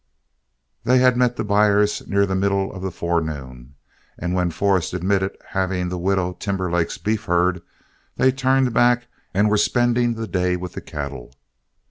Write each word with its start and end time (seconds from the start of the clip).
They 0.83 0.97
had 0.97 1.15
met 1.15 1.35
the 1.35 1.43
buyers 1.43 2.01
near 2.07 2.25
the 2.25 2.33
middle 2.33 2.73
of 2.73 2.81
the 2.81 2.89
forenoon, 2.89 3.75
and 4.17 4.33
when 4.33 4.49
Forrest 4.49 4.95
admitted 4.95 5.37
having 5.49 5.89
the 5.89 5.97
widow 5.99 6.33
Timberlake's 6.33 6.97
beef 6.97 7.25
herd, 7.25 7.61
they 8.17 8.31
turned 8.31 8.73
back 8.73 9.05
and 9.31 9.47
were 9.47 9.57
spending 9.59 10.15
the 10.15 10.25
day 10.27 10.55
with 10.55 10.73
the 10.73 10.81
cattle. 10.81 11.35